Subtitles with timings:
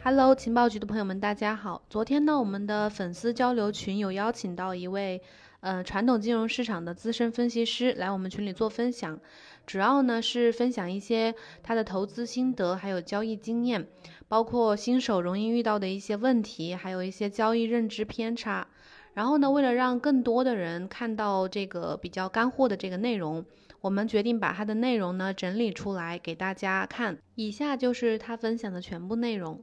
[0.00, 1.82] Hello，情报局的朋友们，大家好。
[1.90, 5.20] 昨天呢，我们的粉丝交流群有邀请到一位，
[5.58, 9.18] 呃，传统金融市场的资深分析师来我们群里做分享，
[9.66, 11.34] 主要呢是分享一些
[11.64, 13.88] 他的投资心得，还有交易经验，
[14.28, 18.68] 包括新手容易遇到的一些问题，还有一些交易认知偏差。
[19.14, 23.44] 然后呢，为了让更多的人看到这个比较干货的这个内容，
[23.80, 27.18] 我们决定把他的内容呢整理出来给大家看。
[27.34, 29.60] 以下就是他分享的全部内容。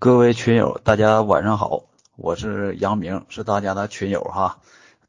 [0.00, 4.60] 各位群友，大家晚上好，我是杨明，是大家的群友哈，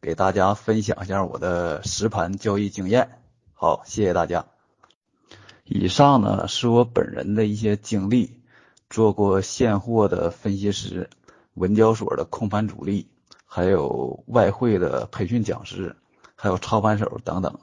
[0.02, 3.20] 给大家分享一下我的实盘交易经验。
[3.54, 4.48] 好，谢谢大家。
[5.64, 8.42] 以上呢是我本人的一些经历，
[8.90, 11.12] 做过现货的分析师，
[11.54, 13.08] 文交所的控盘主力，
[13.46, 15.98] 还有外汇的培训讲师，
[16.34, 17.60] 还有操盘手等等。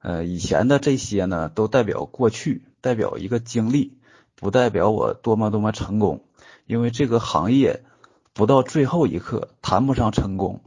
[0.00, 3.96] 呃，以前的这些呢，都代表过去，代表一个经历，
[4.34, 6.24] 不代表我多么多么成功。
[6.66, 7.84] 因为这个行业
[8.32, 10.62] 不到最后一刻谈不上成功，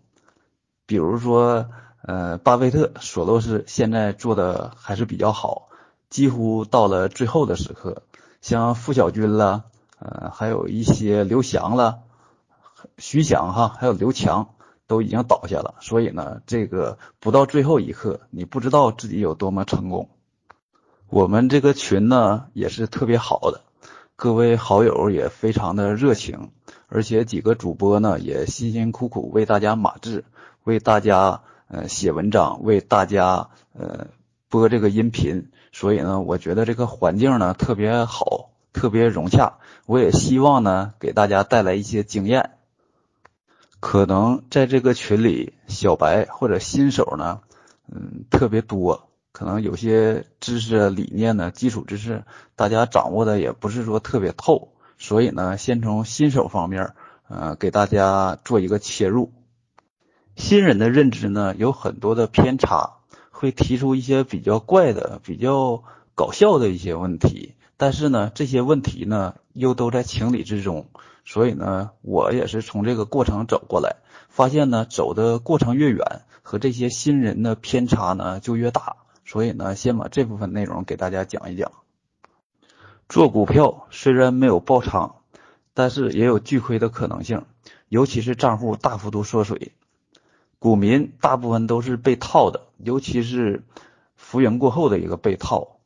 [0.86, 1.70] 比如说，
[2.02, 5.70] 呃，巴菲特、索罗斯现在做的还是比较好，
[6.10, 8.04] 几乎到了最后的时刻。
[8.40, 9.66] 像付小军了，
[10.00, 12.00] 呃，还有一些刘翔了，
[12.98, 14.54] 徐翔哈，还有刘强
[14.86, 15.76] 都已经倒下了。
[15.82, 20.10] 所以呢，这个不到最后一刻，你不知道自己有多么成功。
[21.10, 23.62] 我们这个群呢，也是特别好的。
[24.18, 26.50] 各位好友也非常的热情，
[26.88, 30.26] 而且几个主播呢也辛辛苦苦为大家码字，
[30.64, 34.08] 为大家呃写文章，为大家呃
[34.50, 39.60] 播这个音频，所以呢，我觉得这个环境呢特别好，特别融洽。
[39.86, 42.58] 我也希望呢给大家带来一些经验。
[43.80, 47.42] 可能在这个群里，小白或者新手呢，
[47.88, 49.07] 嗯，特别多。
[49.38, 52.24] 可能有些知识理念呢，基础知识
[52.56, 56.96] 大家掌握的也不是说特别透，所以呢，先从新手方面，
[57.28, 59.32] 呃，给大家做一个切入。
[60.36, 62.94] 新人的认知呢，有很多的偏差，
[63.30, 65.84] 会提出一些比较怪的、比较
[66.16, 70.88] 搞笑的一些问题，但是呢，这些问题呢，又都在情理之中，
[71.26, 73.98] 所以呢，我也是从这个过程走过来，
[74.30, 78.96] 发现呢，走的过程越远，和这些新人的偏差呢就越大。
[79.28, 81.74] 所以呢，先把这部分内容给大家讲一讲。
[83.10, 85.18] 做股票虽然没有爆仓，
[85.74, 87.44] 但是也有巨亏的可能性，
[87.90, 89.74] 尤其是账户大幅度缩水。
[90.60, 93.64] 股民大部分都是被套的，尤其是
[94.16, 95.78] 浮盈过后的一个被套。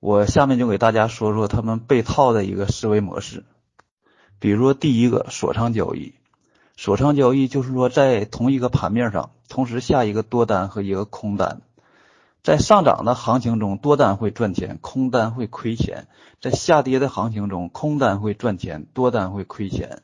[0.00, 3.44] 我下面就给大家说说他们被套的一个思维模式。
[4.40, 6.14] 比如说，第一个锁仓交易，
[6.76, 11.62] 锁仓交易就是说在同一个盘面上同时下一个多单和一个空单。
[12.42, 16.06] 在上涨的行情中，多单会赚钱，空单会亏钱；
[16.40, 20.02] 在下跌的行情中，空单会赚钱，多单会亏钱。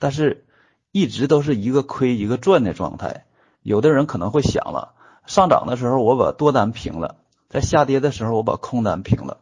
[0.00, 0.44] 但是，
[0.90, 3.26] 一直都是一个亏一个赚的状态。
[3.62, 4.94] 有的人可能会想了，
[5.26, 7.14] 上涨的时候我把多单平了，
[7.48, 9.38] 在下跌的时候我把空单平了。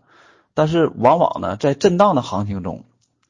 [0.53, 2.85] 但是，往往呢，在震荡的行情中，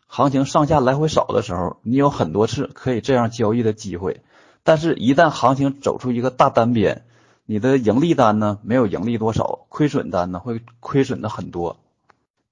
[0.08, 4.22] 行情上下来回少的时候，你有很多次可以这样交易的机会。
[4.64, 7.04] 但是，一旦行情走出一个大单边，
[7.48, 11.78] 你的盈利单呢没有盈利多少，亏损单呢会亏损的很多。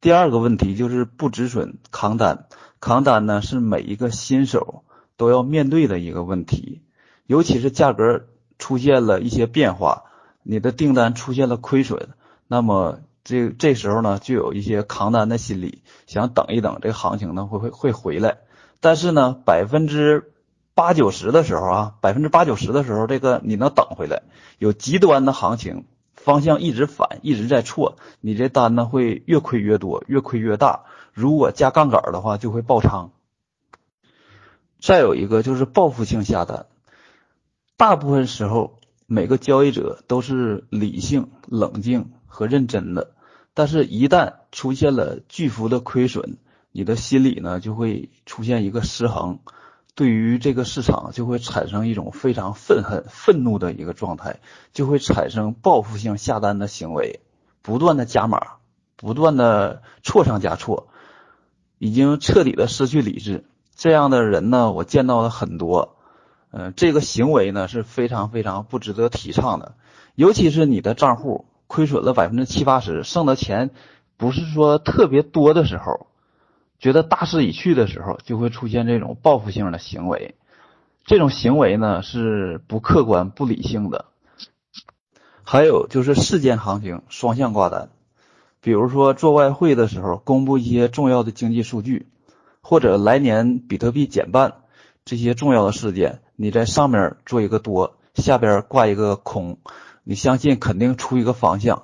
[0.01, 2.47] 第二个问题就是不止损扛单，
[2.81, 4.85] 扛单呢是每一个新手
[5.17, 6.83] 都要面对的一个问题，
[7.27, 8.27] 尤其是价格
[8.59, 10.05] 出现了一些变化，
[10.45, 12.11] 你的订单出现了亏损，
[12.47, 18.39] 那么这这时候呢就有一些扛单的心理，想等一等这个行情呢会会会回来，
[18.81, 20.31] 但是呢百分之。
[20.75, 24.23] 八九十的时候啊，百分之八九十的时候，这个你能等回来。
[24.59, 30.85] 有极端的行情，方向一直反，一直在错，你这单呢会越亏越多，越亏越大。
[31.13, 33.13] 如果加杠杆的话，就会爆仓。
[34.81, 36.67] 再有一个就是报复性下单，
[37.77, 43.13] 大部分时候每个交易者都是理性、冷静和认真的，
[43.55, 46.37] 但是一旦出现了巨幅的亏损，
[46.73, 49.39] 你的心理呢就会出现一个失衡。
[49.95, 54.41] 对于这个市场就会产生一种非常愤恨、愤怒的一个状态，
[54.73, 57.21] 就会产生报复性下单的行为，
[57.63, 58.57] 不断的加码，
[58.97, 60.89] 不断的错上加错，
[61.79, 63.45] 已经彻底的失去理智。
[63.77, 65.97] 这样的人呢，我见到了很多，
[66.51, 69.75] 嗯，这个行为呢是非常非常不值得提倡的。
[70.17, 73.71] 尤其是你的账户亏损了百分之七八十，剩的钱
[74.17, 76.09] 不是说特别多的时候。
[76.79, 80.35] 觉得大势已去的时候，就会出现这种报复性的行为。
[81.05, 84.07] 这种行为呢是不客观、不理性的。
[85.43, 87.91] 还有就是事件行情双向挂单，
[88.63, 92.07] 比如说做外汇的时候，公布一些重要的经济数据，
[92.63, 94.55] 或者来年比特币减半
[95.05, 99.59] 这些重要的事件，你在上面做一个多，下边挂一个空，
[100.03, 101.83] 你相信肯定出一个方向。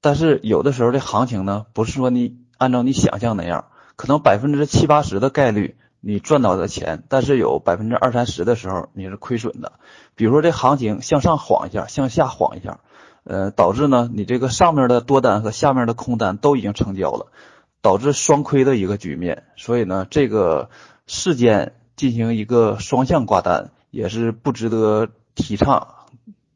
[0.00, 3.66] 但是有的时候这行情呢，不是说你按照你想象那样，
[3.98, 9.72] 可能百分之七八十的概率你赚到的钱，但是有百分之二三十的时候你是亏损的。
[10.14, 12.78] 比如说这行情向上晃一下，向下晃一下，
[13.24, 17.26] 呃，导致呢你这个上面的多单和下面的空单都已经成交了，
[17.82, 19.42] 导致双亏的一个局面。
[19.56, 20.70] 所以呢，这个
[21.08, 25.88] 事件进行一个双向挂单也是不值得提倡、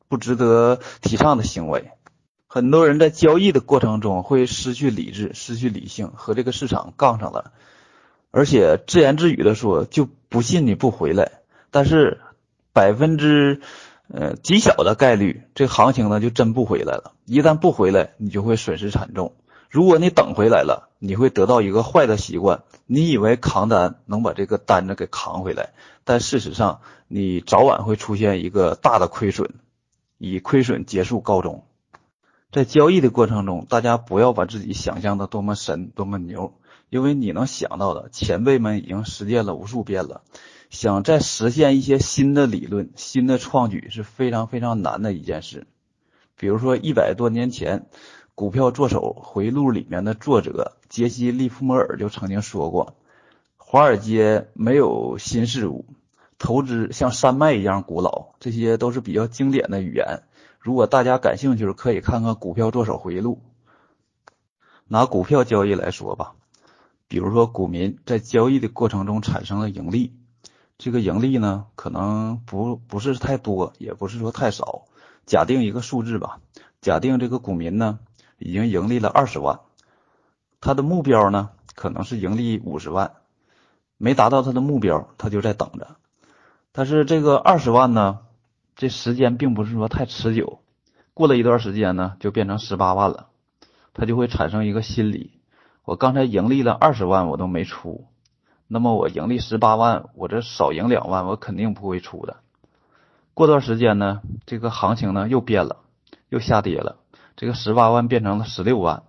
[0.07, 1.91] 不值得提倡的行为。
[2.55, 7.53] 很多人在交易的过程中会失去理智、失去理性，和这个市场杠上了，
[8.31, 11.41] 而且自言自语的说就不信你不回来。
[11.71, 12.21] 但是
[12.75, 13.63] 百分之
[14.13, 17.15] 呃极小的概率，这行情呢就真不回来了。
[17.25, 19.33] 一旦不回来，你就会损失惨重。
[19.71, 25.71] 如果你等回来了，你会得到一个坏的习惯，你以为扛单能把这个单子给扛回来，
[26.05, 29.55] 但事实上你早晚会出现一个大的亏损，
[30.19, 31.65] 以亏损结束告终。
[32.53, 36.53] 在交易的过程中，大家不要把自己想象的多么神、多么牛，
[36.91, 40.21] 因为你能想到的，前辈们已经实践了无数遍了。
[40.69, 45.67] 想再实现一些新的理论、新的创举是非常非常难的一件事。
[46.37, 47.81] 比如说，一百多年前，
[48.35, 52.97] 《股票作手回忆录》里面的作者杰西·利弗莫尔就曾经说过
[53.57, 55.87] ：“华尔街没有新事物，
[56.39, 60.21] 投资像山脉一样古老。”这些都是比较经典的语言。
[60.63, 63.43] 如果大家感兴趣，可以看看《股票作手回忆录》。
[64.87, 66.35] 拿股票交易来说吧，
[67.09, 70.15] 比如说股民在交易的过程中产生了盈利，
[70.79, 74.85] 这个盈利呢，可能不不是太多，也不是说太少。
[75.27, 76.39] 假定一个数字吧，
[76.81, 77.99] 假定这个股民呢
[78.39, 79.59] 已经盈利了二十万，
[80.61, 83.15] 他的目标呢可能是盈利五十万，
[83.97, 85.97] 没达到他的目标，他就在等着。
[86.71, 88.21] 但是这个二十万呢？
[88.75, 90.61] 这时间并不是说太持久，
[91.15, 93.29] 过了一段时间呢，就变成十八万了，
[93.95, 95.41] 他就会产生一个心理：
[95.85, 98.07] 我刚才盈利了二十万，我都没出，
[98.67, 102.39] 那么我盈利十八万，我这少赢两万，我肯定不会出的。
[103.35, 105.79] 过段时间呢，这个行情呢又变了，
[106.29, 106.97] 又下跌了，
[107.37, 109.03] 这个十八万变成了十六万，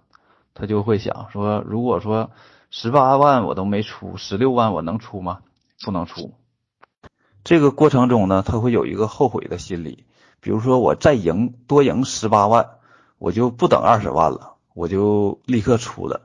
[0.54, 2.32] 他就会想说：如果说
[2.70, 5.40] 十八万我都没出，十六万我能出吗？
[5.86, 6.34] 不能出。
[7.44, 10.06] 这个过程中呢，他会有一个后悔的心理。
[10.40, 12.72] 比如说，我再赢多赢十八万，
[13.18, 16.22] 我就不等二十万了，我就立刻出了。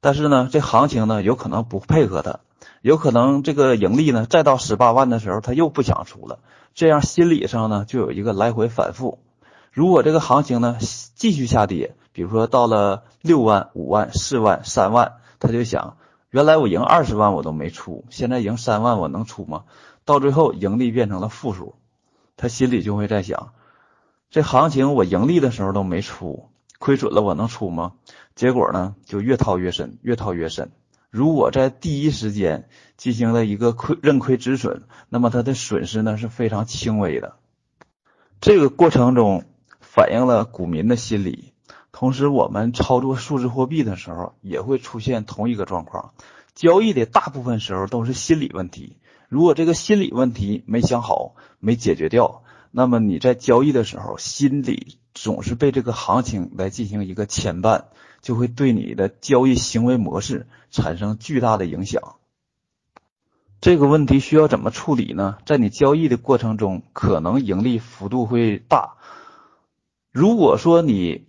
[0.00, 2.40] 但是呢，这行情呢有可能不配合他，
[2.82, 6.38] 有可能这个盈利呢再到十八万的时候，他又不想出了。
[6.74, 9.18] 这样心理上呢就有一个来回反复。
[9.72, 10.78] 如果这个行情呢
[11.14, 15.96] 继续下跌，比如说到了六万、五万、四万、三万，他就想：
[16.30, 19.64] 原来我赢二十万我都没出，现在赢三万我能出吗？
[20.06, 21.74] 到最后盈利变成了负数，
[22.38, 23.52] 他心里就会在想：
[24.30, 26.48] 这行情我盈利的时候都没出，
[26.78, 27.94] 亏损了我能出吗？
[28.36, 30.70] 结果呢就越套越深，越套越深。
[31.10, 37.36] 如果在第一时间进行了一个亏认亏止损，那么他的损失呢是非常轻微的。
[38.40, 39.44] 这个过程中
[39.80, 41.52] 反映了股民的心理，
[41.90, 46.12] 同时我们操作数字货币的时候也会出现同一个状况。
[46.54, 48.98] 交易的大部分时候都是心理问题。
[49.28, 57.84] 如果这个心理问题没想好、没解决掉，那么你在交易的时候，心里总是被这个行情来进行一个牵绊，
[58.20, 62.16] 就会对你的交易行为模式产生巨大的影响。
[63.60, 65.38] 这个问题需要怎么处理呢？
[65.46, 68.96] 在你交易的过程中，可能盈利幅度会大。
[70.12, 71.26] 如果说你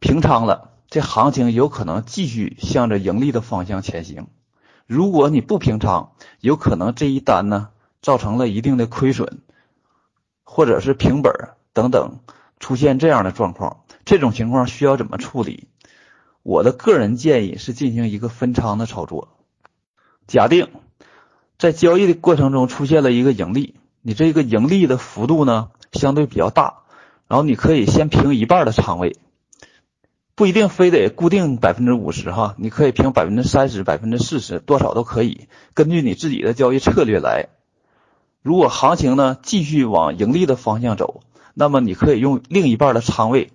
[0.00, 4.26] 平仓了，这行情有可能继续向着盈利的方向前行。
[4.88, 7.68] 如果你不平仓，有可能这一单呢
[8.00, 9.42] 造成了一定的亏损，
[10.44, 11.30] 或者是平本
[11.74, 12.20] 等等，
[12.58, 15.68] 出现这样的状况，这种情况需要怎么处理？
[16.42, 19.28] 我的个人建议是进行一个分仓的操作。
[20.26, 20.68] 假定
[21.58, 26.78] 在交易的过程中出现了一个盈利，你这个盈利的幅度呢相对比较大，
[27.26, 29.18] 然后你可以先平一半的仓位。
[30.38, 37.48] 不一定非得固定百分之五十哈，你可以平百分之三十、百分之四十，多少都可以，根据你自己的交易策略来。
[38.40, 41.22] 如果行情呢继续往盈利的方向走，
[41.54, 43.50] 那么你可以用另一半的仓位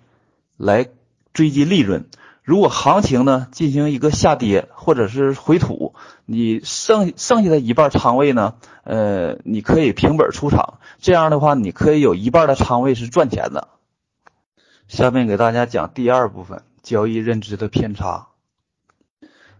[0.58, 0.86] 来
[1.32, 2.04] 追击利润。
[2.42, 5.94] 如果行情呢进行一个下跌或者是回吐，
[6.26, 13.68] 你剩剩下的一半仓位呢，呃，你可以平本出场，这样的话你可以有一半的仓位是赚钱的。
[14.86, 16.62] 下面给大家讲第二部分。
[16.84, 18.28] 交易认知的偏差，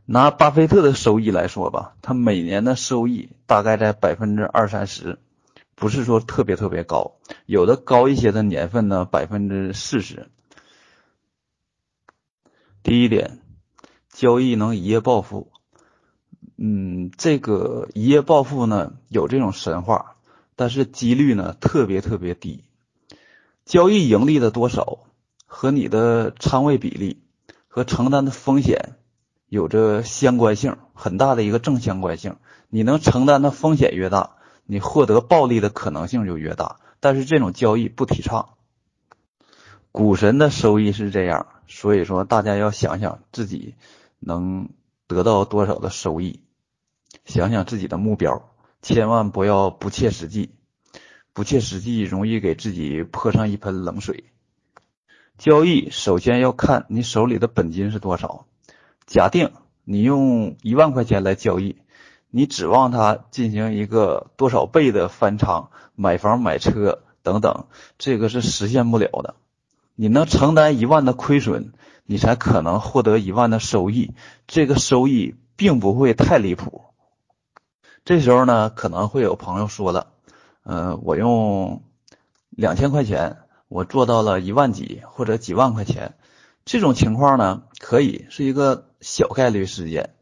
[0.05, 5.19] 拿巴菲特的收益来说吧，他每年的收益大概在百分之二三十，
[5.75, 7.17] 不是说特别特别高，
[7.47, 10.29] 有的高一些的年份呢百分之四十。
[12.83, 13.41] 第一点，
[14.11, 15.51] 交易能一夜暴富。
[16.59, 20.17] 嗯，这个一夜暴富呢有这种神话，
[20.57, 22.65] 但是几率呢特别特别低。
[23.65, 24.99] 交易盈利的多少
[25.57, 27.23] 和你的仓位比例
[27.69, 28.97] 和承担的风险
[29.47, 32.39] 有着相关性，很大的一个正相关性。
[32.71, 34.33] 你能承担的风险越大，
[34.65, 36.81] 你获得暴利的可能性就越大。
[36.99, 38.57] 但是这种交易不提倡。
[39.93, 41.47] 股神的收益是这样。
[41.69, 43.77] 所以说，大家要想想自己
[44.19, 44.71] 能
[45.07, 46.41] 得到多少的收益，
[47.25, 48.51] 想想自己的目标，
[48.83, 50.51] 千万不要不切实际，
[51.33, 54.25] 不切实际容易给自己泼上一盆冷水。
[55.39, 58.47] 交易首先要看你手里的本金是多少。
[59.07, 59.53] 假定
[59.85, 61.77] 你用一万块钱来交易，
[62.31, 67.67] 你指望它进行一个多少倍的翻仓、买房、买车等等，
[67.99, 69.35] 这个是实现不了的。
[69.95, 71.73] 你能承担一万的亏损，
[72.05, 74.15] 你才可能获得一万的收益。
[74.47, 76.83] 这个收益并不会太离谱。
[78.05, 80.09] 这时候呢，可能会有朋友说了
[80.65, 81.83] ：“嗯，我用
[82.51, 83.39] 两千块钱，
[83.75, 86.15] 我做到了一万几或者几万块钱。”
[86.65, 90.15] 这种情况呢，可以是一个小概率事件。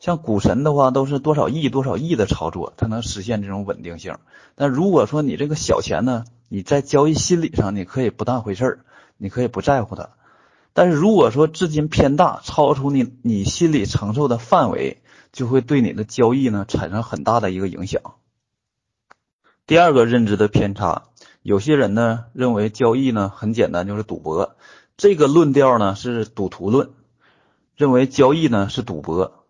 [0.00, 4.16] 像股神的话，都是多少亿、多少亿的操作，才能实现这种稳定性。
[4.56, 8.84] 但如果说你这个小钱呢，你在交易心理上，你可以不当回事儿。
[9.16, 10.10] 你可以不在乎它，
[10.72, 15.02] 但是如果说资金偏大，超出你你心理承受的范围，
[15.32, 18.02] 就会对你的交易呢产生很大的一个影响。
[19.66, 21.08] 第二个认知的偏差，
[21.42, 24.56] 有些人呢认为交易呢很简单，就是赌博，
[24.96, 26.90] 这个论调呢是赌徒论，
[27.76, 29.44] 认为交易呢是赌博。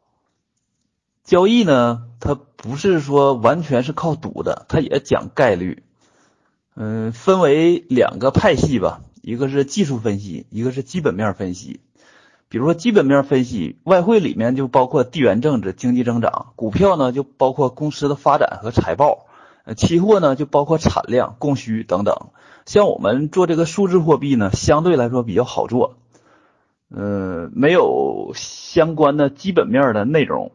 [1.24, 5.82] 交易呢它不是说完全是靠赌的，它也讲概率。
[6.74, 9.00] 嗯，分为两个派系吧。
[9.20, 11.80] 一个是技术分析，一个是基本面分析。
[12.48, 19.26] 比如说基本面分析，外汇里面就包括地缘政治、经济增长；股票呢就包括公司的发展和财报；
[19.68, 22.30] 呃，期货呢就包括产量、供需等等。
[22.64, 25.98] 像我们做这个数字货币呢，相对来说比较好做，
[26.88, 30.52] 呃，没有相关的基本面的内容，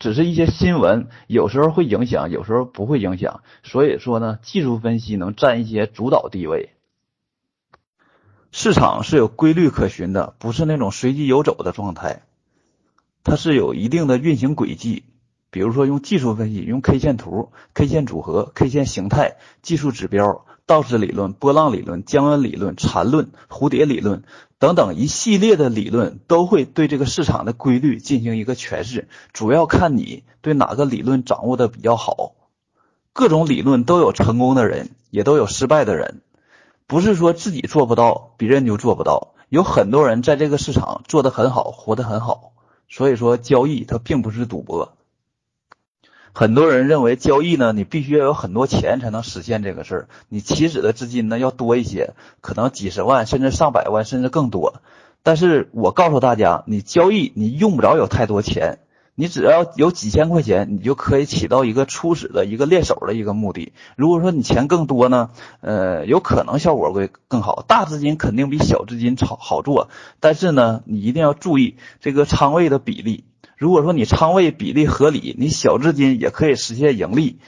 [0.00, 3.42] 只是一些新闻，有时候会影响，有时候不会影响。
[3.62, 6.70] 所以说呢，技术分析能占一些主导地位。
[8.50, 12.22] 市场是有规律可循的，不是那种随机游走的状态，
[13.22, 15.04] 它是有一定的运行轨迹。
[15.50, 24.24] 比如说用技术分析，用 K 线图、K 线组合、K 线形态、技术指标、道氏理论、波浪理论、江恩理论、缠论、蝴蝶理论
[24.58, 29.08] 等等一系列的理论，都会对这个市场的规律进行一个诠释。
[29.32, 32.34] 主要看你对哪个理论掌握的比较好。
[33.14, 36.20] 各种理论都有成功的人，也都有失败的人。
[36.86, 39.34] 不是说自己做不到，别人就做不到。
[39.48, 42.52] 有很多人在这个市场做得很好，活得很好。
[42.88, 44.97] 所以说，交易它并不是赌博。
[46.38, 50.08] 很多人认为交易呢，你必须要有很多钱才能实现这个事儿。
[50.28, 54.80] 你起始的资金呢要多一些，可能几十万，甚至上百万，甚至更多。
[55.24, 58.78] 但是我告诉大家，你交易你用不着有太多钱。
[59.16, 63.72] 你只要有几千块钱，你就可以起到一个初始的一个练手的一个目的。
[63.96, 65.30] 如果说你钱更多呢，
[65.60, 67.64] 呃，有可能效果会更好。
[67.66, 69.88] 大资金肯定比小资金好好做，
[70.20, 73.24] 但是呢，你一定要注意这个仓位的比例。
[73.58, 77.38] 如果说你仓位比例合理，你小资金也可以实现盈利，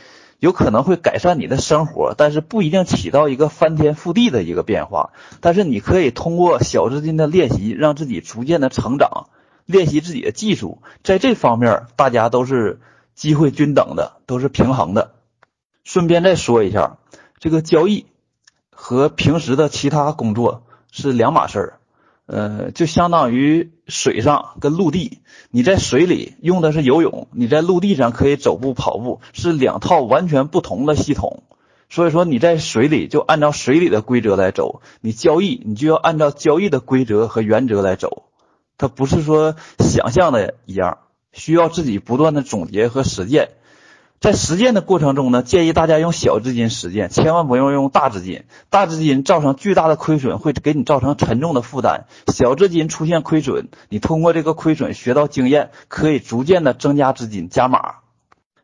[0.40, 5.10] 有可能会改善你的生活，但是不一定起到一个翻天覆地的一个变化。
[5.40, 9.28] 但是你可以通过小资金的练习，让自己逐渐的成长。
[9.66, 12.80] 练习自己的技术，在这方面大家都是
[13.14, 15.12] 机会均等的，都是平衡的。
[15.84, 16.98] 顺便再说一下，
[17.38, 18.06] 这个交易
[18.70, 21.78] 和平时的其他工作是两码事儿。
[22.26, 25.18] 呃，就相当于水上跟陆地，
[25.50, 31.42] 你在水里用的是游泳，你在陆地上可以走步跑步，是两套完全不同的系统。
[31.90, 38.22] 所以说你在水里就按照水里的规则来走，你交易你就要按照交易的规则和原则来走。
[38.78, 40.98] 它不是说想象的一样，
[41.32, 43.50] 需要自己不断的总结和实践。
[44.20, 48.44] 在实践的过程中呢，建议大家用小资金实践，千万不要用大资金。
[48.68, 52.04] 大资金造成巨大的亏损，会给你造成沉重的负担。
[52.26, 57.94] 小资金出现亏损，你通过这个亏损学到经验，可以逐渐的增加资金加码。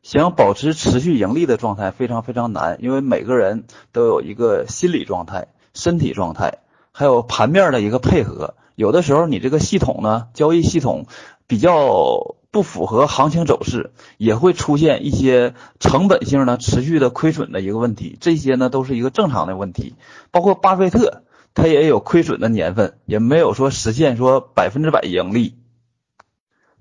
[0.02, 6.58] 想保持持续盈利的状态非常非常难，因为每个人都有一个心理状态、身体状态，
[6.92, 8.54] 还有盘面的一个配合。
[8.74, 11.06] 有的时候，你这个系统呢，交易系统
[11.46, 18.16] 比较不符合行情走势，也会出现一些成本性的持续的亏损的一个问题。
[18.18, 19.94] 这些呢都是一个正常的问题。
[20.30, 25.58] 包括巴菲特，他也有亏损的年份，也没有说实现说百分之百盈利。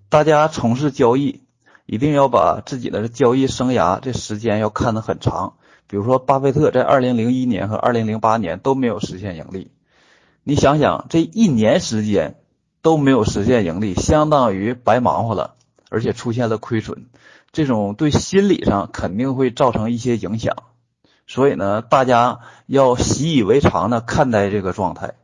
[0.08, 1.42] 大家从事交易，
[1.86, 5.56] 一定要把自己的交易生涯这时间要看得很长。
[5.88, 9.72] 比如说，巴菲特在二零零一年和二零零八年都没有实现盈利。
[10.46, 12.38] 你想想，这一年时间
[12.82, 15.56] 都没有实现盈利，相当于白忙活了，
[15.90, 17.06] 而且出现了亏损，
[17.52, 20.56] 这种对心理上肯定会造成一些影响。
[21.28, 25.16] 所以呢，大家要习以为常的看待这个状态。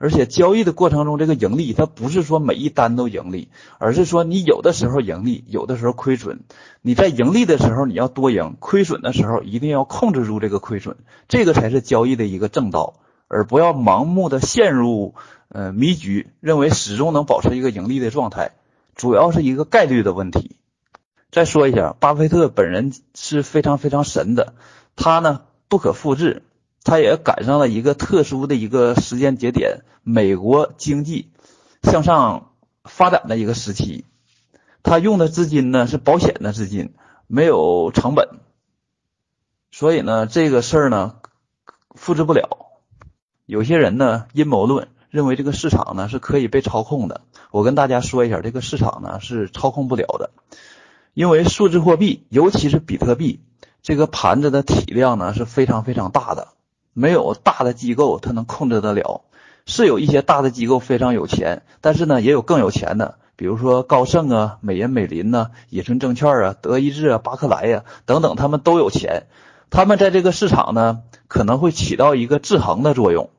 [0.00, 3.48] 而且交易的过程中，这个盈利它不是说每一单都盈利，
[3.78, 6.38] 而是说你有的时候盈利，有的时候亏损。
[6.82, 12.94] 你在盈利的时候你要多赢，亏损的时候一定要控制住这个亏损，这个才是交易的一个正道，
[13.26, 15.16] 而不要盲目的陷入
[15.48, 18.52] 呃迷局，认为始终能保持一个盈利的状态，
[18.98, 20.56] 主要是一个概率的问题。
[21.30, 24.52] 再说一下，巴菲特本人是非常非常神的，
[24.96, 26.42] 他呢不可复制。
[26.84, 31.30] 他也赶上了一个特殊的一个时间节点，美国经济
[31.82, 32.52] 向上
[32.84, 34.06] 发展的一个时期。
[34.82, 36.94] 他用的资金呢是保险的资金，
[37.26, 38.40] 没有成本，
[39.70, 41.16] 所以呢这个事儿呢
[41.94, 42.48] 复制不了。
[43.44, 50.30] 有些人呢阴谋论认为这个市场呢是可以被操控的，我跟大家说一下，这个市场呢是操控不了的，
[51.14, 53.40] 因为数字货币，尤其是比特币，
[53.82, 56.48] 这个盘子的体量呢是非常非常大的。
[56.92, 59.22] 没有大的机构，它能控制得了。
[59.66, 69.26] 是有一些大的机构非常有钱，但是呢，也有更有钱的，比如说高盛啊、美银美林呐、野村证券啊、德意志啊、巴克莱呀等等，他们都有钱。
[69.70, 73.30] 他们在这个市场呢，可能会起到一个制衡的作用，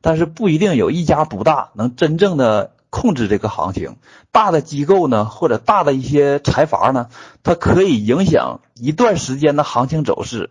[0.00, 3.96] 但是不一定有一家独大能真正的控制这个行情。
[4.32, 7.08] 大的机构呢，或者大的一些财阀呢，
[7.42, 10.50] 它可以影响一段时间的行情走势。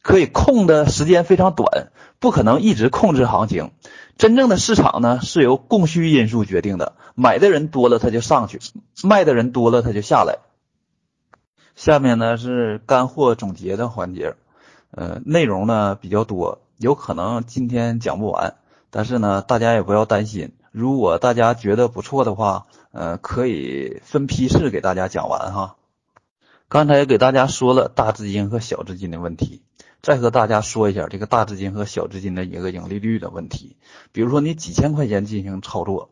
[0.00, 1.88] 可以控的时间非常短，
[2.18, 3.72] 不可能一直控制行情。
[4.16, 8.60] 真正的市场呢，是由供需因素决定的，买的人多了它就上去，
[9.02, 10.38] 卖的人多了它就下来。
[11.74, 14.34] 下面呢是干货总结的环节，
[14.92, 18.54] 呃，内容呢比较多，有可能今天讲不完，
[18.90, 25.74] 但是呢大家也不要担心，如果大家觉得不错的话，呃，可以分批次给大家讲完哈。
[26.68, 29.62] 刚才给大家说了大资金和小资金的问题。
[30.00, 33.74] 再和大家说一下这个大资金和小资金的一个盈利率的问题。
[34.12, 36.10] 比如说你几千块钱进行操作，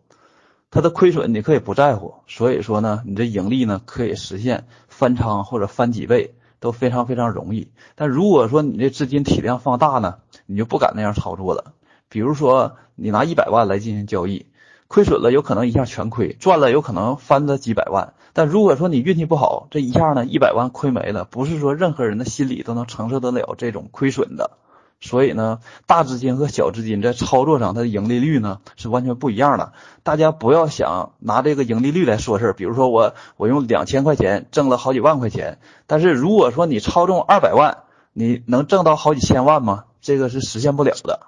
[0.72, 7.70] 它的亏损你可以不在乎，所以说呢，你这盈利呢可以实现翻仓或者翻几倍都非常非常容易。
[7.94, 11.72] 但如果说你这资金体量放大呢，你就不敢那样操作了。
[12.09, 14.46] 比如说你拿一百万来进行交易。
[14.88, 18.14] 亏损了，有可能一下全亏；赚了，有可能翻了几百万。
[18.33, 24.53] 但如果说你运气不好，这一下呢，一百万亏没了，不是说任何人的心理都能承受得了这种亏损的。
[24.99, 29.72] 所以呢，大资金和小资金在操作上，它的盈利率呢是完全不一样的。
[30.03, 32.53] 大家不要想拿这个盈利率来说事儿。
[32.55, 37.79] 比如说我我用两千块钱挣了好几万块钱，但是如果说你操纵二百万，
[38.14, 39.85] 你能挣到好几千万吗？
[40.01, 41.27] 这个是实现不了的。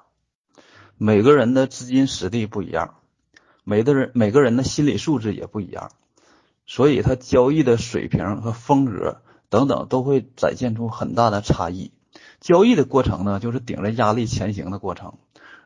[0.97, 2.95] 每个人的资金实力不一样。
[3.71, 5.91] 每个人每个人的心理素质也不一样，
[6.65, 11.93] 所以他交易的水平和风格等等都会展现出很大的差异。
[12.41, 15.19] 交易的过程呢，就是顶着压力前行的过程。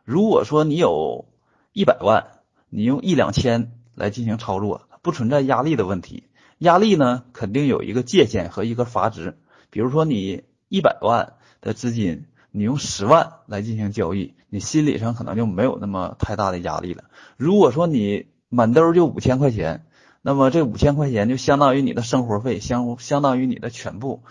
[0.04, 1.26] 如果说你有
[1.72, 6.24] 一百万，你用一两千来进行操作，不存在压力的问题。
[6.58, 9.38] 压力呢，肯定有一个界限和一个阀值。
[9.70, 12.26] 比如说你一百万的资金。
[12.52, 17.04] 你用十万来进行交易，你心理上可能就没有那么太大的压力了。
[17.38, 19.86] 如果说你满兜就五千块钱，
[20.20, 24.22] 那么这五千块钱就相当于你的生活费，相相当于你的全部，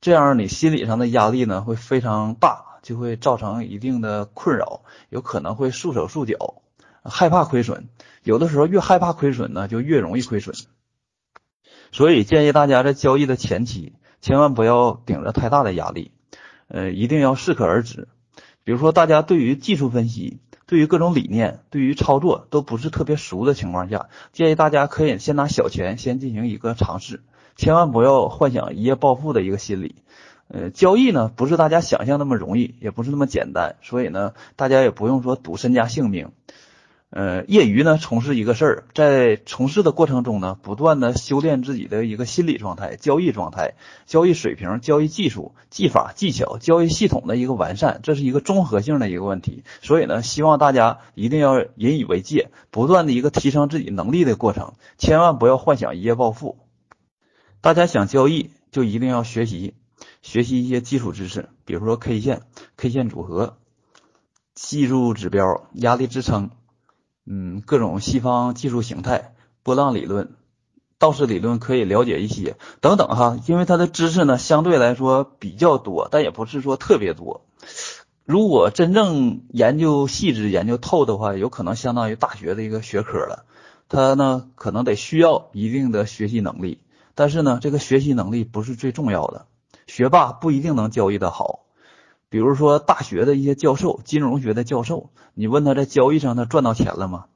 [0.00, 6.62] 这样你心理上的压力呢会非常大，就会造成一定的困扰，有可能会束手束脚，
[7.02, 7.88] 害怕亏损。
[8.22, 10.54] 有的时候越害怕亏损呢，就越容易亏损。
[11.92, 16.12] 所以建议大家在交易的前期，千万不要顶着太大的压力。
[16.74, 18.08] 呃，一定要适可而止。
[18.64, 27.22] 比如说，大家对于技术分析、对于各种理念、对于操作都不是特别熟的情况下，建议大家可以先拿小钱先进行一个尝试，
[27.54, 29.94] 千万不要幻想一夜暴富的一个心理。
[30.48, 36.32] 呃，交易呢不是大家想象那么容易，也不是那么简单，所以呢，大家也不用说赌身家性命。
[37.16, 43.74] 呃，业余呢从事一个事儿，在从事的过程中呢，不断的修炼自己的一个心理状态、交易状态、
[44.04, 49.62] 交易水平、交易技术、技法、技巧、交易系统的一个完善，这是一个综合性的一个问题。
[49.80, 56.58] 所以呢，希望大家一定要引以为戒，不断的一个提升自己能力的过程，千万不要幻想一夜暴富。
[57.60, 59.74] 大家想交易，就一定要学习
[60.20, 62.42] 学习一些基础知识，比如说 K 线、
[62.76, 63.56] K 线组合、
[64.52, 66.50] 技术指标、压力支撑。
[67.26, 70.34] 嗯，各种西方技术形态、波浪理论、
[70.98, 77.46] 道氏理论可以了解一些等等哈，因为它的知识呢相对来说比较多，但也不是说特别多。
[78.24, 83.44] 如果真正研究细致、研究透的话，有可能相当于大学的一个学科了。
[83.88, 86.78] 它呢可能得需要一定的学习能力，
[87.14, 89.46] 但是呢这个学习能力不是最重要的。
[89.86, 91.63] 学霸不一定能交易的好。
[92.34, 97.26] 比如说大学的一些教授，金融学的教授，你问他在交易上他赚到钱了吗？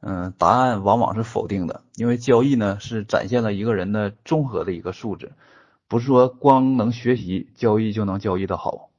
[0.00, 5.32] 嗯，答案往往是否定的，因为交易呢是展现了一个人的综合的一个素质，
[5.88, 8.90] 不是说光能学习交易就能交易的好。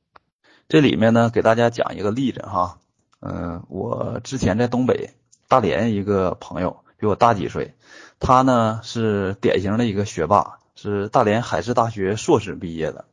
[0.68, 2.80] 这里面呢给大家讲一个例子哈，
[3.22, 5.12] 嗯，我之前在东北
[5.48, 7.76] 大连一个朋友比我大几岁，
[8.20, 13.06] 他呢是典型的一个学霸，是大连海事大学硕士毕业的。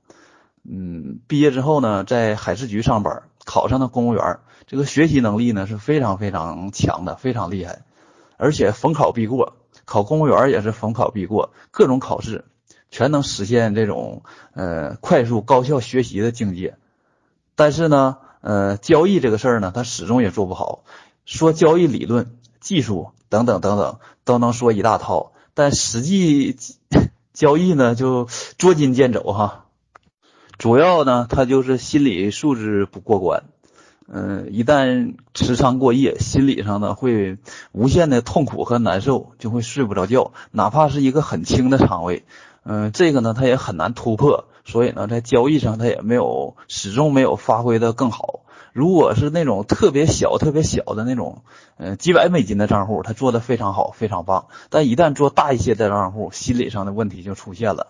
[0.64, 4.38] 嗯，毕业之后呢，在海事局上班，考上了公务员。
[4.66, 7.82] 这个学习能力呢是非常非常强的，非常厉害，
[8.36, 12.44] 而且逢考必过，考公务员也是逢考必过，各种考试
[12.90, 14.22] 全能实现这种
[14.54, 16.76] 呃快速高效学习的境界。
[17.56, 20.84] 但是呢，呃，交易这个事儿呢，他始终也做不好。
[21.24, 26.56] 说交易理论、技术等等等等都能说一大套，但实际
[27.34, 29.61] 交易呢就捉襟见肘哈。
[30.62, 33.42] 主要呢，他就是心理素质不过关，
[34.06, 37.36] 嗯，一旦持仓过夜，心理上呢会
[37.72, 42.22] 无限的痛苦和难受，就会睡不着觉，哪怕是一个很轻的仓位，
[42.62, 48.44] 嗯，这个呢他也很难突破，所以呢在交易上他也没有始终没有发挥的更好。
[48.72, 51.42] 如果是那种特别小、特别小的那种，
[51.76, 57.88] 嗯，几百美金的账户，他做的非常好，非常棒，但一旦做大一些的账户，心理上的问题就出现了。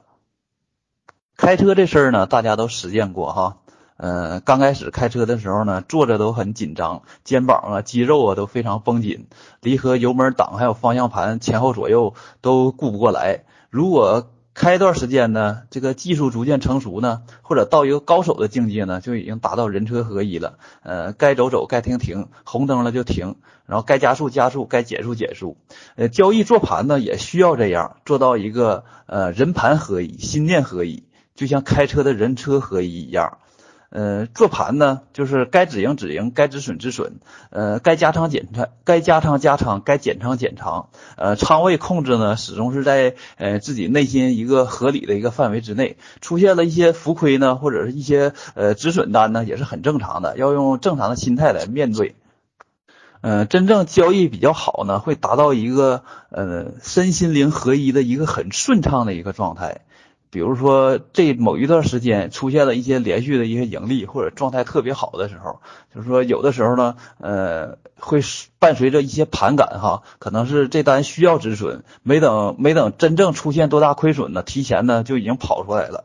[1.36, 3.56] 开车这事儿呢，大家都实践过哈。
[3.96, 9.26] 呃，刚开始开车的时候呢，坐着都很紧张，肩膀啊、肌肉啊都非常绷紧，
[9.60, 13.44] 离合、油门、档还有方向盘前后左右都顾不过来。
[13.70, 20.58] 如果开一段时间呢，这个技术逐渐成熟呢，或者到一个高手的境界呢，就已经达到人车合一了。
[20.82, 25.56] 呃，该走走，该停停，红灯了就停，然后该加速加速，该减速减速。
[25.96, 31.04] 呃，交易做盘呢，也需要这样做到一个呃人盘合一，心念合一。
[31.34, 33.38] 就像开车的人车合一一样，
[33.90, 45.96] 呃，做盘呢，就是该止盈止盈，该止损止损，呃，该加仓减仓，该加仓加仓，该减仓减仓，呃，仓位控制呢，始终是在呃自己内心一个合理的一个范围之内。
[46.20, 52.14] 出现了一些浮亏呢，或者是一些呃止损单呢，也是很正常的，要用正常的心态来面对。
[53.20, 59.82] 呃，真正交易比较好呢，会达到一个呃身心灵合一的一个很顺畅的一个状态。
[60.32, 65.60] 比如说，这某一段时间出现了一些连续的一些盈利或者状态特别好的时候，
[65.94, 68.20] 就是说有的时候呢，呃，会
[68.58, 76.04] 伴随着一些盘感哈，可能是这单需要止损，没等没等真正出现多大亏损呢，提前呢就已经跑出来了，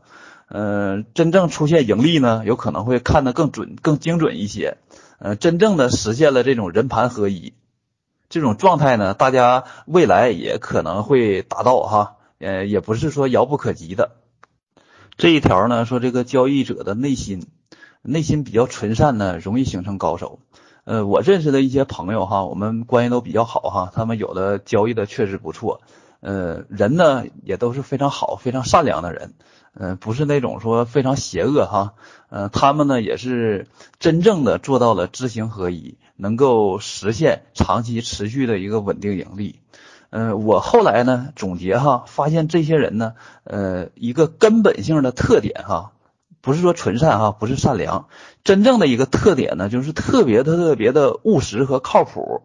[0.49, 4.75] 呃，真正出现盈利呢，有可能会看得更准、更精准一些，
[5.19, 7.53] 呃，真正的实现了这种人盘合一
[8.27, 12.16] 这种状态呢，大家未来也可能会达到哈。
[12.39, 14.12] 呃，也不是说遥不可及的。
[15.17, 17.47] 这一条呢，说这个交易者的内心，
[18.02, 20.39] 内心比较纯善呢，容易形成高手。
[20.84, 25.82] 呃，我认识的一些朋友哈，我们关系都比较好哈，他们有的交易的确实不错。
[26.19, 29.34] 呃，人呢也都是非常好、非常善良的人，
[29.73, 31.93] 嗯，不是那种说非常邪恶哈。
[32.30, 33.67] 呃，他们呢也是
[34.00, 39.60] 真正的做到了知行合一，能够实现长期持续的一个稳定盈利。
[40.09, 45.91] 嗯，我后来呢总结哈，发现这些人呢，呃，一个根本性的特点哈，
[46.39, 48.07] 不是说纯善哈，不是善良，
[48.45, 52.41] 真正的一个特点呢，就是特别特别的务实和靠谱。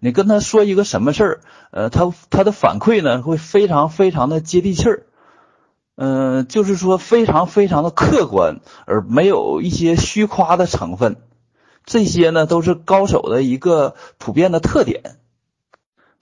[0.00, 5.06] 你跟他说一个什么事儿，呃，他他的反馈呢会非常非常的接地气儿，
[5.96, 11.16] 嗯，就是说非常非常的客观，而没有一些虚夸的成分。
[11.84, 15.18] 这些呢都是高手的一个普遍的特点。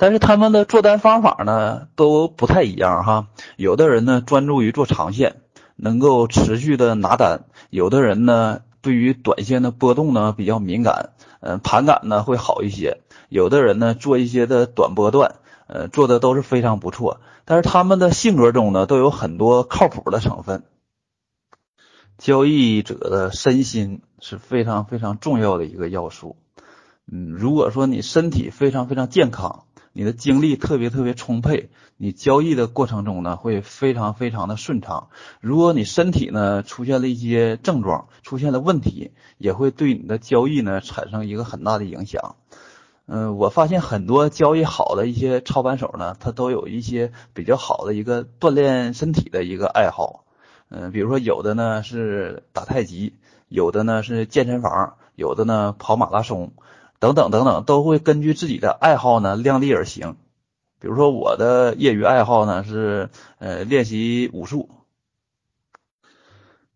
[0.03, 3.27] 但是他们的做单方法呢都不太一样哈，
[3.59, 5.43] 有的人呢专注于做长线，
[5.77, 11.11] 能够持续的拿单；有的人呢对于短线的波动呢比较敏感，
[11.41, 13.03] 嗯，盘感呢会好一些。
[13.29, 15.35] 有的人呢做一些的短波段，
[15.67, 17.21] 呃，做的都是非常不错。
[17.45, 20.63] 但是他们的性格中呢都有很多靠谱的成分。
[22.17, 26.37] 交易者的身心是非常非常重要的一个要素。
[27.13, 35.09] 嗯，如果说你身体非常非常健康，你的精力特别特别充沛，你交易的过程中呢会非常非常的顺畅。
[35.40, 42.37] 如果你身体呢出现了一些症状，出现了问题，也会对你的交易呢产生一个很大的影响。
[43.07, 50.24] 嗯，我发现很多交易好的一些操盘手呢，他都有一些比较好的一个锻炼身体的一个爱好。
[50.68, 53.14] 嗯，比如说有的呢是打太极，
[53.48, 56.53] 有的呢是健身房，有的呢跑马拉松。
[57.01, 60.17] 等等等等，都会根据自己的爱好呢量力而行。
[60.79, 64.69] 比如说我的业余爱好呢是呃练习武术，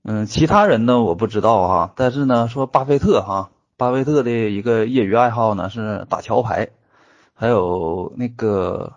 [0.03, 6.71] 嗯，其他人呢我不知道哈，但是呢说巴菲特哈，巴菲特的一个业余爱好呢是打桥牌，
[7.35, 8.95] 还有那个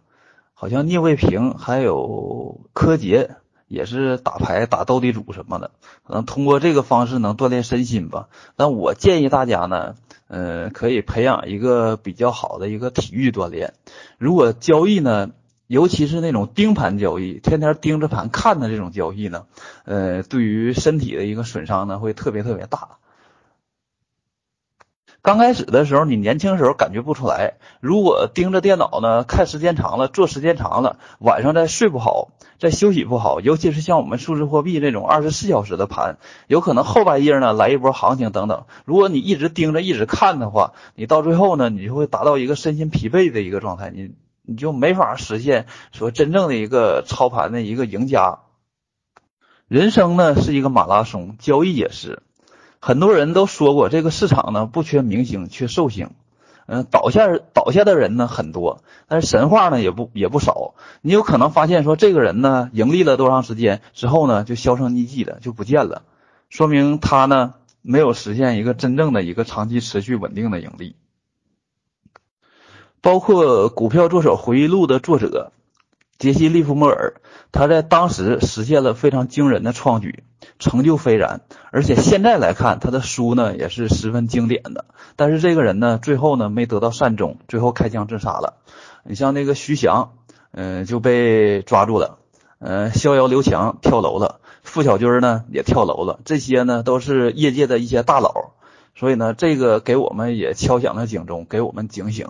[0.53, 3.35] 好像聂卫平还有柯洁
[3.67, 5.71] 也是打牌打斗地主什么的，
[6.05, 8.27] 可能通过这个方式能锻炼身心吧。
[8.55, 9.95] 但我建议大家呢。
[10.29, 13.73] 呃，可以培养一个比较好的一个体育锻炼。
[14.17, 15.29] 如果交易呢，
[15.67, 19.45] 尤其是那种盯盘交易，天天盯着盘看的这种交易呢，
[19.85, 22.97] 呃，对于身体的一个损伤呢，会特别特别大。
[25.27, 27.55] 刚开始的时候，你年轻时候感觉不出来。
[27.81, 38.67] 如果盯着电脑呢，看时间长了，做时间长了，晚上再睡不好，再休息不好，尤其是像我们数字货币这种二十四小时的盘，有可能后半夜呢来一波行情等等。
[38.85, 44.11] 如果你一直盯着，一直看的话，你到最后呢，你就会达到一个身心疲惫的一个状态，你
[44.43, 48.39] 你就没法实现说真正的一个操盘的一个赢家。
[49.67, 52.23] 人生呢是一个马拉松，交易也是。
[52.79, 56.11] 很多人都说过，这个市场呢不缺明星，缺寿星。
[56.69, 60.73] 嗯，倒下倒下的人呢很多，但是神话呢也不也不少。
[61.01, 66.03] 你有可能发现说，这个人呢盈利了多长时间之后呢就销声匿迹了，就不见了，
[66.49, 70.97] 说明他呢没有实现一个真正的一个长期持续稳定的盈利。
[72.99, 75.53] 包括《股票作手回忆录》的作者
[76.17, 77.21] 杰西·利弗莫尔，
[77.53, 80.23] 他在当时实现了非常惊人的创举。
[80.59, 81.41] 成就斐然，
[81.71, 84.85] 而且现在来看，他的书呢也是十分经典的。
[85.15, 88.55] 但是这个人呢，最后呢没得到善终，最后开枪自杀了。
[89.03, 90.13] 你像那个徐翔，
[90.51, 92.17] 嗯，就被抓住了，
[92.59, 98.51] 嗯，逍遥刘强跳楼了，付小军呢也跳楼了，这些呢都是业界的一些大佬。
[98.95, 102.29] 所以呢，这个给我们也敲响了警钟，给我们警醒。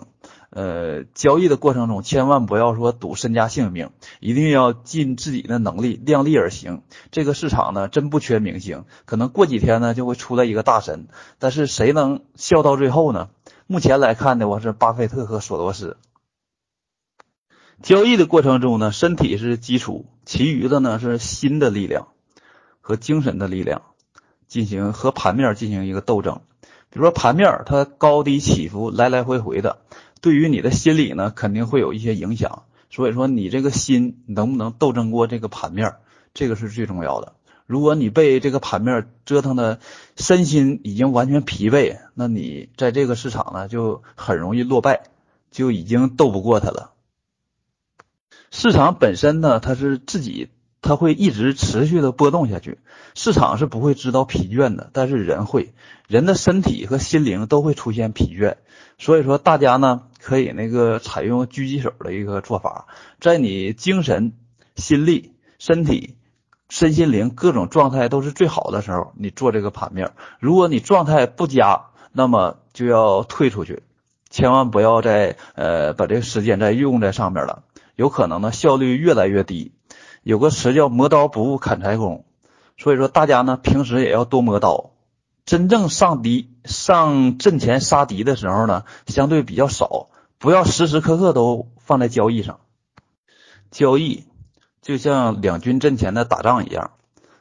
[0.50, 6.82] 呃，交易的过程中，千万不要说赌身家性命，一定要尽自己的能力，量力而行。
[7.10, 11.08] 这个市场呢，真不缺明星，可能过几天呢就会出来一个大神，
[11.38, 13.28] 但是谁能笑到最后呢？
[13.66, 15.98] 目前来看的话是巴菲特和索罗斯。
[17.82, 22.08] 交易的过程中呢，身体是基础，其余的呢是心的力量
[22.80, 23.82] 和精神的力量，
[24.46, 26.40] 进行和盘面进行一个斗争。
[26.90, 29.78] 比如说盘面它高低起伏，来来回回的。
[30.20, 32.64] 对于你的心理呢，肯定会有一些影响。
[32.90, 35.96] 所以说，你这个心能不能斗争过这个盘面，
[36.34, 37.34] 这个是最重要的。
[37.66, 39.80] 如果你被这个盘面折腾的
[40.16, 45.04] 身心已经完全疲惫，那你在这个市场呢就很容易落败，
[45.50, 46.92] 就已经斗不过它了。
[48.50, 50.48] 市场本身呢，它是自己。
[50.80, 52.78] 它会一直持续的波动下去，
[53.16, 55.74] 市场是不会知道疲倦的，但是人会，
[56.06, 58.54] 人的身体和心灵都会出现疲倦，
[58.98, 62.86] 所以说大家呢可以那个采用狙击手的一个做法，
[63.20, 64.32] 在你精神、
[64.74, 66.16] 心力、身体、
[66.68, 70.12] 身心灵各种状态都是最好的时候，你做这个盘面。
[70.40, 73.84] 如果你状态不佳，那么就要退出去，
[74.30, 77.62] 千万不要再呃把这个时间再用在上面了，
[77.94, 79.72] 有可能呢效率越来越低。
[80.24, 82.24] 有个词叫磨刀不误砍柴工，
[82.76, 84.90] 所以说大家呢平时也要多磨刀。
[85.46, 92.60] 真正上敌上阵前杀敌的时候呢，相对比较少，不要时时刻刻都放在交易上。
[93.72, 94.24] 交易
[94.80, 96.92] 就像两军阵前的打仗一样，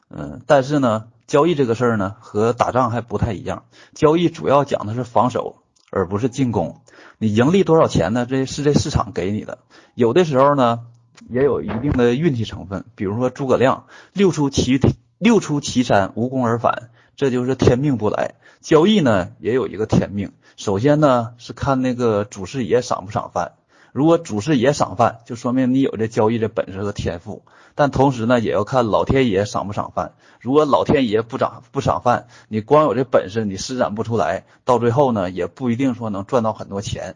[0.09, 3.65] 嗯，但是呢，交易这个事儿呢和打仗还不太一样。
[3.93, 5.57] 交易主要讲的是防守，
[5.91, 6.81] 而不是进攻。
[7.19, 8.25] 你盈利多少钱呢？
[8.25, 9.59] 这是这市场给你的。
[9.93, 10.87] 有的时候呢。
[11.29, 14.79] 也有一定的运气成分，比如说诸葛亮六出祁
[15.17, 18.35] 六出祁山无功而返，这就是天命不来。
[18.61, 23.53] 交易呢也有一个天命，首先呢是看那个祖师爷赏不赏饭，
[23.91, 27.43] 如果主事爷赏饭，就说明你有这交易的本事和天赋。
[27.73, 30.13] 但同时呢，也要看老天爷赏不赏饭。
[30.39, 37.15] 如果老天爷不赏不赏饭，你光有这本事，你施展不出来，到最后呢，也不一定说能赚到很多钱。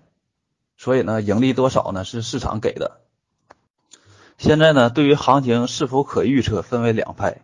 [0.77, 3.01] 所以呢，盈利多少呢，是市场给的。
[4.37, 7.41] 现在呢，对于行情是否可预测，分为两派。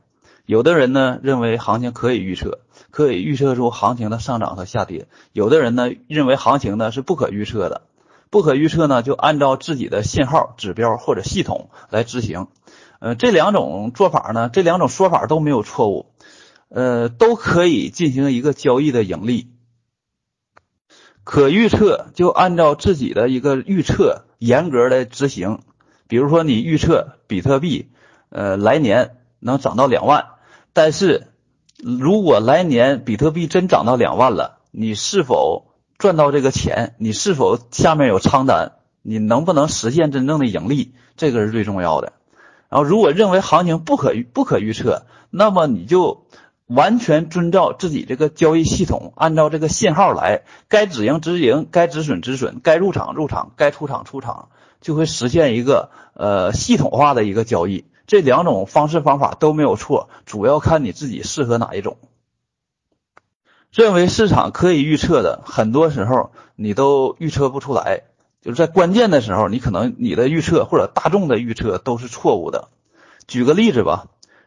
[0.47, 7.81] 有的人呢认为行情可以预测，可以预测出行情的上涨和下跌；有的人呢认为行情呢是不可预测的，
[8.29, 12.47] 不可预测呢就按照自己的信号、指标或者系统来执行。
[12.99, 16.13] 呃，这两种做法呢，这两种说法都没有错误，
[16.69, 19.51] 呃，都可以进行一个交易的盈利。
[21.25, 25.59] 可预测就按照自己的一个预测严格的执行，
[26.07, 27.89] 比如说你预测比特币，
[28.29, 30.27] 呃，来年能涨到两万。
[30.77, 31.25] 但是，
[31.83, 36.93] 如果来年比特币真涨到两万了，你是否赚到这个钱？
[36.99, 38.73] 你是否下面有仓单？
[39.01, 40.93] 你能不能实现真正的盈利？
[41.15, 42.13] 这个是最重要的。
[42.69, 46.27] 然后，如果认为行情不可预不可预测，那么你就
[46.67, 57.85] 完全遵照自己这个交易系统，按照这个信号来，该止盈止盈，该止损止损，该入场入场，该出场出场，就会实现一个呃系统化的一个交易。
[58.07, 61.97] 这两种方式方法都没有错，主要看你自己适合哪一种。
[63.73, 68.03] 认为市场可以预测的，很多时候你都预测不出来，
[68.41, 72.69] 就是在关键的时候，你可能你的预测或者大众的预测都是错误的。
[73.27, 74.05] 举个例子吧，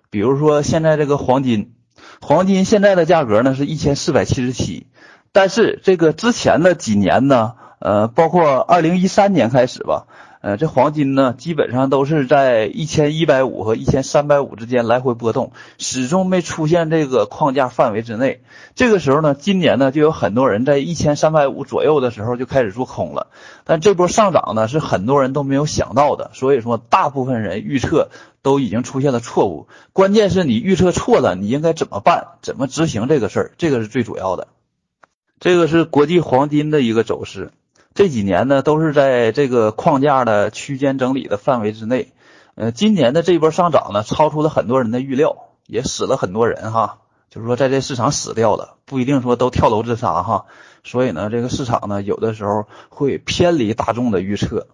[0.09, 1.75] 比如说现在这个黄金，
[2.23, 4.87] 黄金现在的价格呢是一千四百七十七，
[5.33, 10.07] 但是这个之前的几年呢，呃，包括二零一三年开始吧。
[10.41, 18.41] 呃，这黄金呢，基本上都是在一千一百五和一千三百五之间来回波动，始终没出现这个框架范围之内。
[18.75, 23.27] 这个时候呢，今年呢，就有很多人在一千三百五左右的时候就开始做空了。
[23.65, 28.09] 但这波上涨呢，是很多人都没有想到的，所以说大部分人预测
[28.41, 29.69] 都已经出现了错误。
[29.93, 32.29] 关键是你预测错了，你应该怎么办？
[32.41, 33.53] 怎么执行这个事儿？
[33.59, 34.49] 这个是最主要的。
[35.39, 37.51] 这个是国际黄金的一个走势。
[37.93, 42.13] 这几年呢，都是在这个框架的区间整理的范围之内。
[42.55, 46.99] 呃，今年的这波上涨呢，超出了很多人的预料，也死了很多人哈。
[47.31, 50.47] 就是说，在这市场死掉了，不一定说都跳楼自杀哈。
[50.85, 54.69] 所以呢，这个市场呢，有的时候会偏离大众的预测。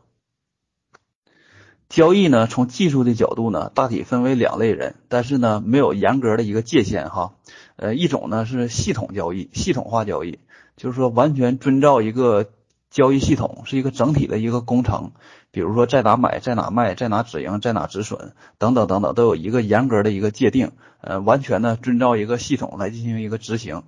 [1.89, 7.35] 交易呢，从技术的角度呢，大体分为两类人，但是呢，没有严格的一个界限哈。
[7.77, 10.39] 呃，一种呢是系统交易，系统化交易，
[10.77, 12.51] 就是说完全遵照一个。
[12.97, 15.13] 交易系统是一个整体的一个工程，
[15.51, 23.83] 比如说在哪买，在哪卖，在哪止盈，在哪止损，等等等等，都有一个严格的一个界定，呃，完全呢遵照一个系统来进行一个执行，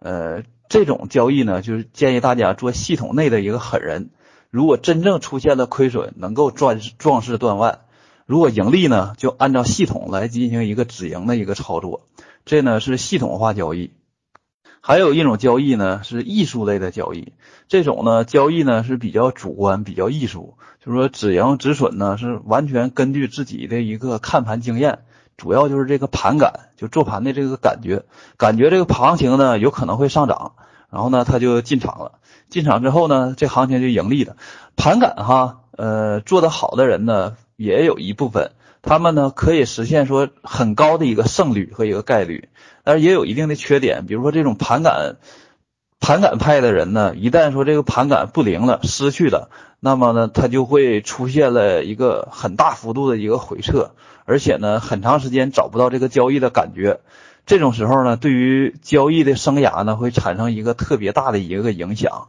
[0.00, 4.10] 呃，这种交易呢，就是建议大家做系统内的一个狠人，
[4.50, 7.78] 如果真正出现了亏损，能够壮壮士断腕；
[8.26, 12.08] 如果盈利呢，就按照系统来进行一个止盈的一个操作，
[12.44, 13.92] 这呢是系统化交易。
[14.80, 17.32] 还有一种交易呢，是艺术类的交易。
[17.68, 25.00] 这种呢交易呢是比较主观、比较艺术，就是说止盈止损呢是完全根据自己的一个看盘经验，
[25.36, 28.04] 主要就是这个盘感，就做盘的这个感觉，
[28.36, 30.52] 感觉这个行情呢有可能会上涨，
[30.90, 32.12] 然后呢他就进场了。
[32.48, 34.36] 进场之后呢，这行情就盈利了。
[34.74, 42.48] 盘感哈，呃，做得好的人呢也有一部分，他们呢可以实现说很高的一个胜率和一个概率。
[42.88, 45.16] 但是也有一定的缺点，比如说这种盘感
[46.00, 53.90] 盘感派的人呢，一旦说这个盘感不灵了，失去了，那么呢，他就会出现了一个很大幅度的一个回撤，
[54.24, 57.00] 而且呢，很长时间找不到这个交易的感觉。
[57.44, 62.28] 这种时候呢，对于交易的生涯呢，会产生一个特别大的一个影响。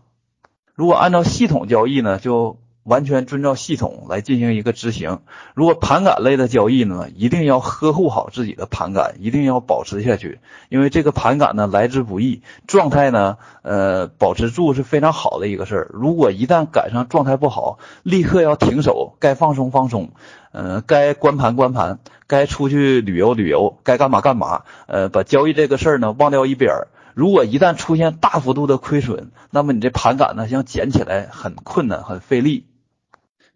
[0.75, 2.57] 如果按照系统交易呢，就。
[2.83, 5.19] 完全遵照系统来进行一个执行。
[5.53, 10.39] 如果盘感类的交易呢，一定要呵护好自己的盘感，一定要保持下去，
[10.69, 15.91] 因为这个盘感呢来之不易，状态呢，呃，保持住是非常好的一个事儿。
[15.93, 20.11] 如果一旦赶上状态不好，立刻要停手，该放松放松，
[20.51, 26.87] 呃，该关盘关盘，该出去旅游旅游，该干嘛干嘛，呃，把交易这个事儿呢忘掉一边儿。
[27.13, 32.65] 如果一旦出现大幅度的亏损，那么你这盘感呢，想捡起来很困难，很费力。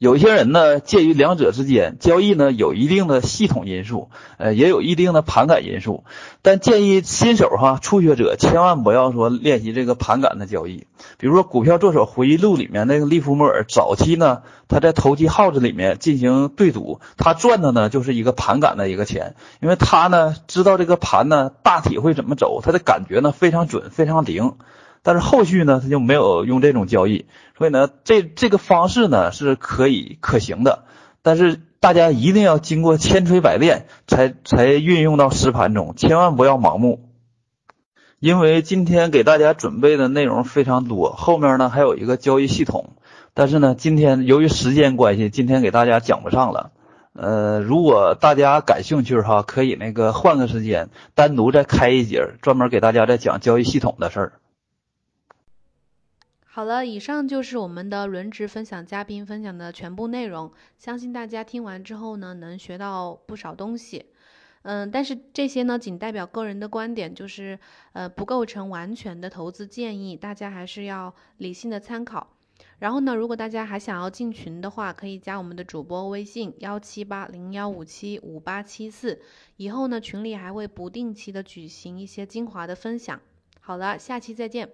[0.03, 6.03] 有些人呢，介于两者之间，交易呢有一定的系统因素，呃，也有一定的盘感因素。
[6.41, 10.87] 但建议新手哈、初学者千万不要说练习这个盘感的交易。
[11.17, 24.55] 比如说《股票作手回忆录》里面那个利弗莫尔，早期呢他在投机号子里面进行对赌，他赚的呢就是一个盘感的一个钱，因为他呢知道这个盘呢大体会怎么走，他的感觉呢非常准，非常灵。
[25.03, 27.25] 但是后续呢，他就没有用这种交易，
[27.57, 30.85] 所以呢，这这个方式呢是可以可行的，
[31.21, 37.09] 但是大家一定要经过千锤百炼才才运用到实盘中，千万不要盲目。
[38.19, 42.91] 因为今天给大家准备的内容非常多，后面呢还有一个交易系统，
[43.33, 46.71] 但是呢，今天由于时间关系，今天给大家讲不上了。
[47.11, 54.33] 呃，如果大家感兴趣哈，可以那个换个时间单独再开一节，专门给大家再讲交易系统的事儿。
[56.55, 64.05] 好了，以上就是我们的轮值分享嘉宾分享的全部内容，相信大家听完之后呢，能学到不少东西。
[64.61, 67.57] 嗯，但是这些呢，仅代表个人的观点，就是
[67.93, 72.37] 呃，不构成完全的投资建议，大家还是要理性的参考。
[72.77, 79.19] 然后呢，如果大家还想要进群的话，可以加我们的主播微信幺七八零幺五七五八七四。
[79.57, 83.19] 以后呢，群里还会不定期的举行一些精华的分享。
[83.59, 84.69] 好了，下期再见。